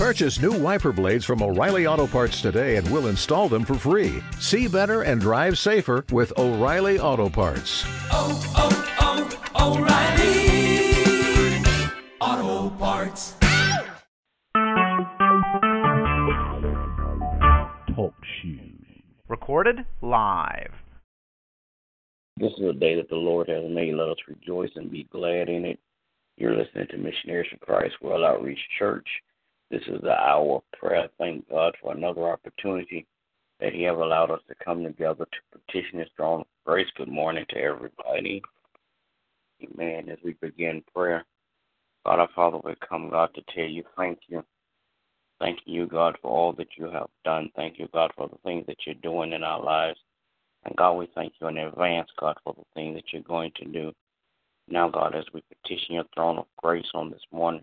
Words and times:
Purchase 0.00 0.40
new 0.40 0.56
wiper 0.58 0.92
blades 0.92 1.26
from 1.26 1.42
O'Reilly 1.42 1.86
Auto 1.86 2.06
Parts 2.06 2.40
today 2.40 2.76
and 2.76 2.90
we'll 2.90 3.08
install 3.08 3.50
them 3.50 3.66
for 3.66 3.74
free. 3.74 4.22
See 4.38 4.66
better 4.66 5.02
and 5.02 5.20
drive 5.20 5.58
safer 5.58 6.06
with 6.10 6.32
O'Reilly 6.38 6.98
Auto 6.98 7.28
Parts. 7.28 7.84
Oh, 8.10 8.42
oh, 8.56 9.50
oh, 9.58 9.76
O'Reilly 9.76 11.62
Auto 12.18 12.70
Parts. 12.78 13.34
Talk 17.94 18.14
shoes. 18.40 19.02
Recorded 19.28 19.84
live. 20.00 20.72
This 22.38 22.52
is 22.52 22.70
a 22.70 22.72
day 22.72 22.96
that 22.96 23.10
the 23.10 23.16
Lord 23.16 23.50
has 23.50 23.64
made. 23.68 23.96
Let 23.96 24.08
us 24.08 24.16
rejoice 24.26 24.70
and 24.76 24.90
be 24.90 25.06
glad 25.12 25.50
in 25.50 25.66
it. 25.66 25.78
You're 26.38 26.56
listening 26.56 26.86
to 26.86 26.96
Missionaries 26.96 27.50
for 27.50 27.58
Christ 27.58 28.00
World 28.00 28.24
Outreach 28.24 28.66
Church. 28.78 29.06
This 29.70 29.82
is 29.86 30.00
the 30.02 30.20
hour 30.20 30.56
of 30.56 30.78
prayer. 30.78 31.08
Thank 31.16 31.48
God 31.48 31.76
for 31.80 31.94
another 31.94 32.28
opportunity 32.28 33.06
that 33.60 33.72
He 33.72 33.82
have 33.84 33.98
allowed 33.98 34.32
us 34.32 34.40
to 34.48 34.54
come 34.64 34.82
together 34.82 35.24
to 35.24 35.58
petition 35.58 36.00
His 36.00 36.08
throne 36.16 36.40
of 36.40 36.46
grace. 36.66 36.88
Good 36.96 37.08
morning 37.08 37.44
to 37.50 37.56
everybody. 37.56 38.42
Amen. 39.62 40.08
As 40.08 40.18
we 40.24 40.32
begin 40.40 40.82
prayer, 40.92 41.24
God 42.04 42.18
our 42.18 42.28
Father, 42.34 42.58
we 42.64 42.74
come, 42.86 43.10
God, 43.10 43.30
to 43.34 43.42
tell 43.54 43.68
you 43.68 43.84
thank 43.96 44.18
you. 44.26 44.42
Thank 45.38 45.60
you, 45.66 45.86
God, 45.86 46.18
for 46.20 46.30
all 46.32 46.52
that 46.54 46.76
you 46.76 46.90
have 46.90 47.08
done. 47.24 47.50
Thank 47.54 47.78
you, 47.78 47.88
God, 47.92 48.10
for 48.16 48.28
the 48.28 48.38
things 48.42 48.66
that 48.66 48.76
you're 48.84 48.96
doing 48.96 49.32
in 49.32 49.44
our 49.44 49.62
lives. 49.62 49.98
And 50.64 50.76
God, 50.76 50.94
we 50.94 51.08
thank 51.14 51.34
you 51.40 51.46
in 51.46 51.58
advance, 51.58 52.10
God, 52.18 52.36
for 52.42 52.54
the 52.54 52.64
things 52.74 52.96
that 52.96 53.04
you're 53.12 53.22
going 53.22 53.52
to 53.56 53.64
do. 53.66 53.92
Now, 54.68 54.88
God, 54.88 55.14
as 55.14 55.24
we 55.32 55.42
petition 55.62 55.94
your 55.94 56.04
throne 56.12 56.38
of 56.38 56.46
grace 56.58 56.90
on 56.92 57.10
this 57.10 57.22
morning, 57.32 57.62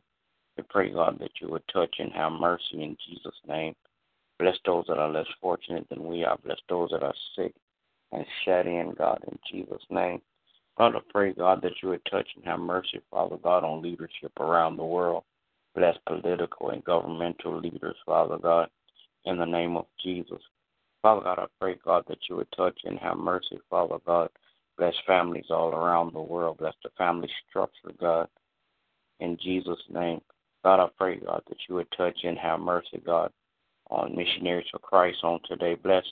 we 0.57 0.63
pray, 0.70 0.91
God, 0.91 1.20
that 1.20 1.31
you 1.41 1.49
would 1.49 1.63
touch 1.71 1.95
and 1.99 2.11
have 2.13 2.31
mercy 2.31 2.84
in 2.84 2.98
Jesus' 3.07 3.39
name. 3.48 3.75
Bless 4.39 4.57
those 4.65 4.85
that 4.88 4.99
are 4.99 5.09
less 5.09 5.27
fortunate 5.41 5.87
than 5.90 6.04
we 6.04 6.23
are. 6.23 6.37
Bless 6.43 6.59
those 6.70 6.90
that 6.91 7.04
are 7.04 7.13
sick 7.35 7.54
and 8.12 8.26
shut 8.43 8.67
in, 8.67 8.93
God, 8.98 9.23
in 9.27 9.37
Jesus' 9.51 9.82
name. 9.90 10.21
Father, 10.77 10.99
pray, 11.09 11.34
God, 11.34 11.62
that 11.63 11.73
you 11.82 11.90
would 11.90 12.05
touch 12.05 12.27
and 12.35 12.45
have 12.45 12.59
mercy, 12.59 13.01
Father 13.09 13.37
God, 13.37 13.63
on 13.63 13.82
leadership 13.82 14.32
around 14.40 14.77
the 14.77 14.85
world. 14.85 15.23
Bless 15.76 15.98
political 16.07 16.70
and 16.70 16.84
governmental 16.84 17.60
leaders, 17.60 17.95
Father 18.05 18.37
God, 18.37 18.70
in 19.26 19.37
the 19.37 19.45
name 19.45 19.76
of 19.76 19.85
Jesus. 20.04 20.41
Father 21.01 21.21
God, 21.21 21.39
I 21.39 21.45
pray, 21.60 21.77
God, 21.84 22.04
that 22.07 22.20
you 22.29 22.35
would 22.35 22.51
touch 22.55 22.79
and 22.85 22.99
have 22.99 23.17
mercy, 23.17 23.60
Father 23.70 23.98
God. 24.05 24.29
Bless 24.77 24.93
families 25.07 25.45
all 25.49 25.70
around 25.70 26.13
the 26.13 26.21
world. 26.21 26.57
Bless 26.60 26.76
the 26.84 26.89
family 26.98 27.29
structure, 27.49 27.91
God. 27.99 28.27
In 29.20 29.37
Jesus' 29.41 29.82
name. 29.89 30.21
God, 30.63 30.80
I 30.80 30.88
pray, 30.98 31.20
God, 31.20 31.41
that 31.48 31.58
you 31.68 31.76
would 31.76 31.88
touch 31.96 32.18
and 32.24 32.38
have 32.38 32.60
mercy, 32.60 33.02
God, 33.05 33.32
on 33.90 34.16
missionaries 34.16 34.68
for 34.72 34.80
Christ 34.80 35.20
on 35.24 35.40
today. 35.48 35.76
Bless 35.76 36.04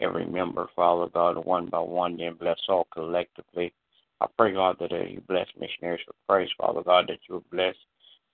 every 0.00 0.26
member, 0.26 0.68
Father 0.74 1.08
God, 1.12 1.44
one 1.44 1.66
by 1.66 1.80
one, 1.80 2.16
then 2.16 2.34
bless 2.34 2.58
all 2.68 2.86
collectively. 2.92 3.72
I 4.20 4.26
pray, 4.36 4.52
God, 4.52 4.76
that 4.80 4.90
you 5.10 5.22
bless 5.26 5.46
missionaries 5.58 6.04
for 6.06 6.14
Christ, 6.28 6.52
Father 6.58 6.82
God, 6.82 7.06
that 7.08 7.18
you 7.28 7.42
bless, 7.50 7.74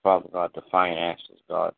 Father 0.03 0.28
God, 0.33 0.50
the 0.55 0.62
finances, 0.70 1.38
God, 1.48 1.75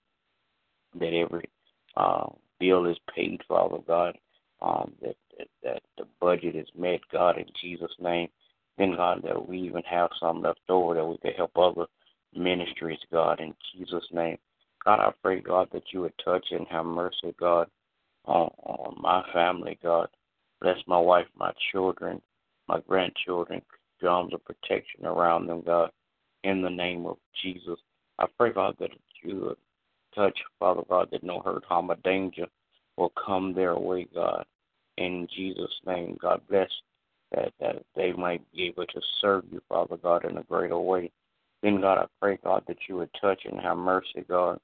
that 0.98 1.12
every 1.12 1.48
uh, 1.96 2.26
bill 2.60 2.86
is 2.86 2.98
paid, 3.14 3.40
Father 3.48 3.78
God, 3.86 4.16
um, 4.60 4.92
that, 5.02 5.16
that, 5.38 5.48
that 5.62 5.82
the 5.98 6.04
budget 6.20 6.56
is 6.56 6.68
met, 6.76 7.00
God, 7.12 7.38
in 7.38 7.46
Jesus' 7.60 7.94
name. 8.00 8.28
Then, 8.78 8.96
God, 8.96 9.22
that 9.24 9.48
we 9.48 9.58
even 9.60 9.82
have 9.82 10.10
some 10.18 10.42
left 10.42 10.60
over 10.68 10.94
that 10.94 11.04
we 11.04 11.18
can 11.18 11.32
help 11.32 11.52
other 11.56 11.86
ministries, 12.34 12.98
God, 13.10 13.40
in 13.40 13.54
Jesus' 13.74 14.06
name. 14.12 14.38
God, 14.84 15.00
I 15.00 15.12
pray, 15.22 15.40
God, 15.40 15.68
that 15.72 15.84
you 15.92 16.00
would 16.02 16.14
touch 16.24 16.46
and 16.50 16.66
have 16.68 16.86
mercy, 16.86 17.34
God, 17.38 17.68
on, 18.24 18.50
on 18.64 18.96
my 19.00 19.22
family, 19.32 19.78
God. 19.82 20.08
Bless 20.60 20.78
my 20.86 20.98
wife, 20.98 21.26
my 21.36 21.52
children, 21.72 22.20
my 22.68 22.80
grandchildren, 22.88 23.62
arms 24.06 24.34
of 24.34 24.44
protection 24.44 25.04
around 25.04 25.46
them, 25.46 25.62
God, 25.64 25.90
in 26.44 26.62
the 26.62 26.70
name 26.70 27.06
of 27.06 27.16
Jesus. 27.42 27.78
I 28.18 28.26
pray, 28.38 28.52
God, 28.52 28.76
that 28.80 28.90
you 29.22 29.40
would 29.40 29.56
touch, 30.14 30.38
Father 30.58 30.82
God, 30.88 31.08
that 31.12 31.24
no 31.24 31.40
hurt, 31.40 31.64
harm, 31.64 31.90
or 31.90 31.96
danger 32.04 32.46
will 32.96 33.12
come 33.24 33.54
their 33.54 33.76
way, 33.76 34.06
God. 34.14 34.44
In 34.98 35.26
Jesus' 35.34 35.80
name, 35.86 36.18
God 36.20 36.40
bless 36.48 36.68
that, 37.32 37.52
that 37.60 37.82
they 37.96 38.12
might 38.12 38.42
be 38.52 38.64
able 38.64 38.86
to 38.86 39.00
serve 39.20 39.44
you, 39.50 39.62
Father 39.68 39.96
God, 39.96 40.24
in 40.24 40.36
a 40.36 40.42
greater 40.42 40.78
way. 40.78 41.10
Then, 41.62 41.80
God, 41.80 41.98
I 41.98 42.06
pray, 42.20 42.38
God, 42.42 42.64
that 42.66 42.78
you 42.88 42.96
would 42.96 43.10
touch 43.20 43.42
and 43.44 43.60
have 43.60 43.76
mercy, 43.76 44.24
God. 44.28 44.58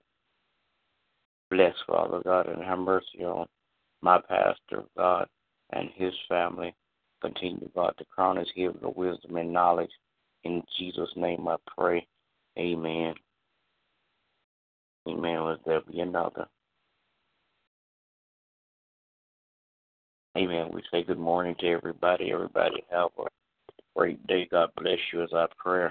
Bless, 1.51 1.75
Father 1.87 2.21
God, 2.25 2.49
and 2.49 2.63
have 2.63 2.79
mercy 2.79 3.25
on 3.25 3.47
my 4.03 4.21
pastor, 4.29 4.85
God, 4.97 5.27
and 5.73 5.89
his 5.95 6.13
family. 6.29 6.75
Continue, 7.23 7.71
God, 7.75 7.95
to 7.99 8.05
crown 8.05 8.37
his 8.37 8.51
head 8.57 8.71
with 8.81 8.97
wisdom 8.97 9.37
and 9.37 9.53
knowledge. 9.53 9.91
In 10.45 10.63
Jesus' 10.79 11.11
name 11.17 11.49
I 11.49 11.57
pray. 11.77 12.07
Amen. 12.59 13.15
Amen. 15.09 15.45
Let 15.45 15.65
there 15.65 15.81
be 15.81 16.01
another. 16.01 16.47
Amen. 20.37 20.71
We 20.73 20.83
say 20.93 21.03
good 21.03 21.19
morning 21.19 21.57
to 21.61 21.67
everybody. 21.67 22.31
Everybody 22.33 22.85
have 22.91 23.11
a 23.19 23.25
great 23.97 24.25
day. 24.27 24.47
God 24.51 24.71
bless 24.77 24.99
you 25.13 25.23
as 25.23 25.31
I 25.33 25.47
pray 25.57 25.89